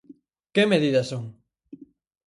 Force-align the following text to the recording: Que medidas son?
Que 0.53 0.63
medidas 0.73 1.07
son? 1.11 1.23